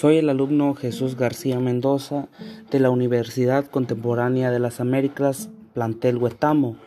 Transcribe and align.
Soy 0.00 0.16
el 0.16 0.30
alumno 0.30 0.74
Jesús 0.74 1.14
García 1.14 1.60
Mendoza 1.60 2.28
de 2.70 2.80
la 2.80 2.88
Universidad 2.88 3.66
Contemporánea 3.66 4.50
de 4.50 4.58
las 4.58 4.80
Américas, 4.80 5.50
plantel 5.74 6.16
Huetamo, 6.16 6.78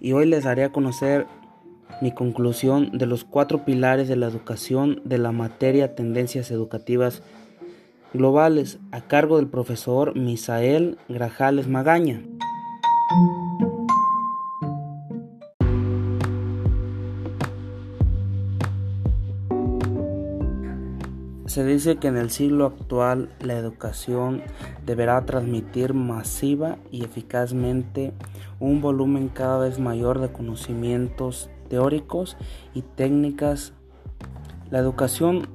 y 0.00 0.12
hoy 0.12 0.24
les 0.24 0.44
daré 0.44 0.64
a 0.64 0.72
conocer 0.72 1.26
mi 2.00 2.14
conclusión 2.14 2.90
de 2.96 3.04
los 3.04 3.24
cuatro 3.24 3.66
pilares 3.66 4.08
de 4.08 4.16
la 4.16 4.26
educación 4.26 5.02
de 5.04 5.18
la 5.18 5.32
materia 5.32 5.94
Tendencias 5.94 6.50
Educativas 6.50 7.22
Globales 8.14 8.78
a 8.90 9.02
cargo 9.02 9.36
del 9.36 9.48
profesor 9.48 10.16
Misael 10.16 10.96
Grajales 11.10 11.68
Magaña. 11.68 12.22
Se 21.52 21.66
dice 21.66 21.96
que 21.96 22.08
en 22.08 22.16
el 22.16 22.30
siglo 22.30 22.64
actual 22.64 23.28
la 23.38 23.52
educación 23.52 24.40
deberá 24.86 25.26
transmitir 25.26 25.92
masiva 25.92 26.78
y 26.90 27.04
eficazmente 27.04 28.14
un 28.58 28.80
volumen 28.80 29.28
cada 29.28 29.58
vez 29.58 29.78
mayor 29.78 30.18
de 30.22 30.32
conocimientos 30.32 31.50
teóricos 31.68 32.38
y 32.72 32.80
técnicas. 32.80 33.74
La 34.70 34.78
educación 34.78 35.46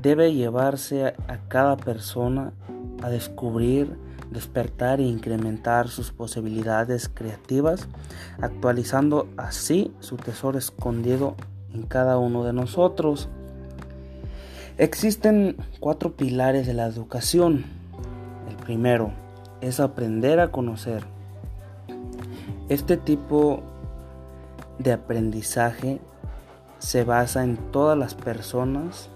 debe 0.00 0.32
llevarse 0.34 1.16
a 1.26 1.38
cada 1.48 1.76
persona 1.76 2.52
a 3.02 3.10
descubrir, 3.10 3.98
despertar 4.30 5.00
e 5.00 5.02
incrementar 5.02 5.88
sus 5.88 6.12
posibilidades 6.12 7.08
creativas, 7.12 7.88
actualizando 8.40 9.26
así 9.36 9.92
su 9.98 10.16
tesoro 10.16 10.58
escondido 10.58 11.34
en 11.74 11.82
cada 11.86 12.18
uno 12.18 12.44
de 12.44 12.52
nosotros. 12.52 13.28
Existen 14.80 15.58
cuatro 15.78 16.16
pilares 16.16 16.66
de 16.66 16.72
la 16.72 16.86
educación. 16.86 17.66
El 18.48 18.56
primero 18.56 19.10
es 19.60 19.78
aprender 19.78 20.40
a 20.40 20.50
conocer. 20.50 21.04
Este 22.70 22.96
tipo 22.96 23.60
de 24.78 24.94
aprendizaje 24.94 26.00
se 26.78 27.04
basa 27.04 27.44
en 27.44 27.58
todas 27.58 27.98
las 27.98 28.14
personas 28.14 29.10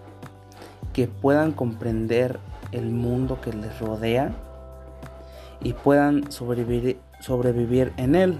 que 0.93 1.09
puedan 1.09 1.53
comprender 1.53 2.39
el 2.71 2.91
mundo 2.91 3.41
que 3.41 3.55
les 3.55 3.81
rodea 3.81 4.35
y 5.63 5.73
puedan 5.73 6.31
sobrevivir, 6.31 7.93
en 7.97 8.17
él. 8.17 8.39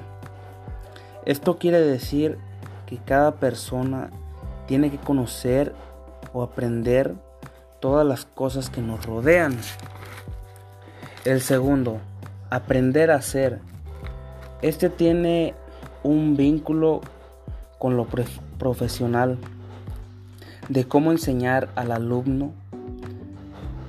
Esto 1.25 1.57
quiere 1.57 1.81
decir 1.81 2.37
que 2.85 2.99
cada 2.99 3.37
persona 3.37 4.11
tiene 4.67 4.91
que 4.91 4.99
conocer 4.99 5.73
o 6.35 6.43
aprender 6.43 7.15
todas 7.81 8.07
las 8.07 8.27
cosas 8.27 8.69
que 8.69 8.83
nos 8.83 9.07
rodean. 9.07 9.57
El 11.25 11.41
segundo, 11.41 12.01
aprender 12.51 13.11
a 13.11 13.17
hacer. 13.17 13.61
Este 14.61 14.91
tiene 14.91 15.55
un 16.03 16.37
vínculo 16.37 17.01
con 17.79 17.97
lo 17.97 18.07
profesional 18.59 19.39
de 20.69 20.87
cómo 20.87 21.13
enseñar 21.13 21.69
al 21.77 21.93
alumno 21.93 22.53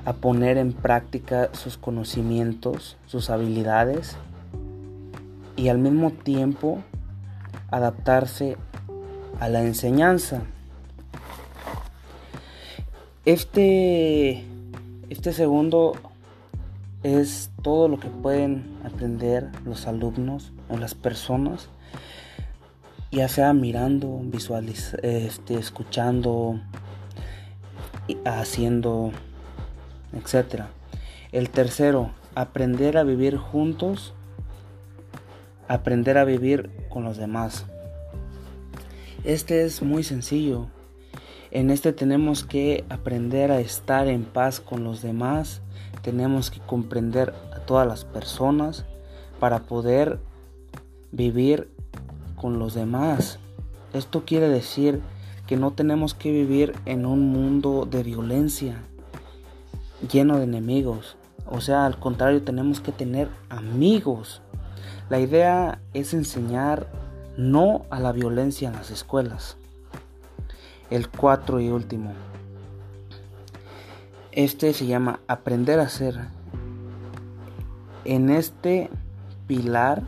a 0.05 0.13
poner 0.13 0.57
en 0.57 0.71
práctica 0.71 1.49
sus 1.53 1.77
conocimientos, 1.77 2.97
sus 3.05 3.29
habilidades 3.29 4.17
y 5.55 5.69
al 5.69 5.79
mismo 5.79 6.11
tiempo 6.11 6.79
adaptarse 7.71 8.57
a 9.39 9.49
la 9.49 9.63
enseñanza. 9.63 10.43
Este, 13.25 14.43
este 15.09 15.33
segundo 15.33 15.93
es 17.01 17.49
todo 17.63 17.87
lo 17.87 17.99
que 17.99 18.07
pueden 18.07 18.77
aprender 18.83 19.49
los 19.65 19.87
alumnos 19.87 20.53
o 20.69 20.77
las 20.77 20.93
personas, 20.93 21.69
ya 23.11 23.27
sea 23.27 23.53
mirando, 23.53 24.21
visualizando, 24.23 25.07
este, 25.07 25.55
escuchando, 25.55 26.61
haciendo, 28.25 29.11
etc. 30.13 30.65
El 31.31 31.49
tercero, 31.49 32.11
aprender 32.35 32.95
a 32.95 33.03
vivir 33.03 33.37
juntos, 33.37 34.13
aprender 35.67 36.19
a 36.19 36.25
vivir 36.25 36.69
con 36.89 37.03
los 37.03 37.17
demás. 37.17 37.65
Este 39.23 39.63
es 39.63 39.81
muy 39.81 40.03
sencillo. 40.03 40.67
En 41.55 41.69
este 41.69 41.93
tenemos 41.93 42.43
que 42.43 42.83
aprender 42.89 43.49
a 43.49 43.61
estar 43.61 44.09
en 44.09 44.25
paz 44.25 44.59
con 44.59 44.83
los 44.83 45.01
demás, 45.01 45.61
tenemos 46.01 46.51
que 46.51 46.59
comprender 46.59 47.33
a 47.55 47.59
todas 47.59 47.87
las 47.87 48.03
personas 48.03 48.83
para 49.39 49.59
poder 49.59 50.19
vivir 51.13 51.69
con 52.35 52.59
los 52.59 52.73
demás. 52.73 53.39
Esto 53.93 54.25
quiere 54.25 54.49
decir 54.49 54.99
que 55.47 55.55
no 55.55 55.71
tenemos 55.71 56.13
que 56.13 56.29
vivir 56.29 56.73
en 56.83 57.05
un 57.05 57.31
mundo 57.31 57.87
de 57.89 58.03
violencia, 58.03 58.83
lleno 60.11 60.39
de 60.39 60.43
enemigos. 60.43 61.15
O 61.49 61.61
sea, 61.61 61.85
al 61.85 61.97
contrario, 61.97 62.43
tenemos 62.43 62.81
que 62.81 62.91
tener 62.91 63.29
amigos. 63.47 64.41
La 65.09 65.21
idea 65.21 65.79
es 65.93 66.13
enseñar 66.13 66.91
no 67.37 67.85
a 67.91 68.01
la 68.01 68.11
violencia 68.11 68.67
en 68.67 68.75
las 68.75 68.91
escuelas. 68.91 69.57
El 70.89 71.09
cuatro 71.09 71.59
y 71.59 71.69
último. 71.69 72.13
Este 74.31 74.73
se 74.73 74.85
llama 74.85 75.19
aprender 75.27 75.79
a 75.79 75.89
ser. 75.89 76.27
En 78.03 78.29
este 78.29 78.89
pilar, 79.47 80.03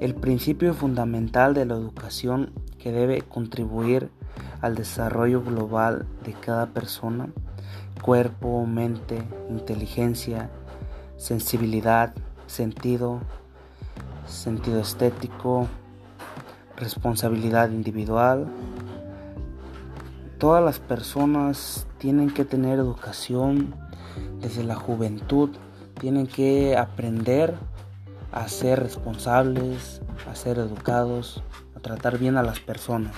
el 0.00 0.14
principio 0.14 0.72
fundamental 0.72 1.52
de 1.52 1.66
la 1.66 1.74
educación 1.74 2.52
que 2.78 2.92
debe 2.92 3.22
contribuir 3.22 4.10
al 4.62 4.74
desarrollo 4.74 5.42
global 5.42 6.06
de 6.24 6.32
cada 6.32 6.66
persona, 6.66 7.28
cuerpo, 8.00 8.64
mente, 8.64 9.22
inteligencia, 9.50 10.48
sensibilidad, 11.16 12.14
sentido, 12.46 13.20
sentido 14.26 14.80
estético, 14.80 15.66
responsabilidad 16.76 17.70
individual, 17.70 18.46
Todas 20.38 20.64
las 20.64 20.78
personas 20.78 21.88
tienen 21.98 22.30
que 22.30 22.44
tener 22.44 22.78
educación 22.78 23.74
desde 24.40 24.62
la 24.62 24.76
juventud, 24.76 25.50
tienen 25.98 26.28
que 26.28 26.76
aprender 26.76 27.56
a 28.30 28.46
ser 28.46 28.80
responsables, 28.80 30.00
a 30.30 30.36
ser 30.36 30.58
educados, 30.58 31.42
a 31.76 31.80
tratar 31.80 32.18
bien 32.18 32.36
a 32.36 32.44
las 32.44 32.60
personas. 32.60 33.14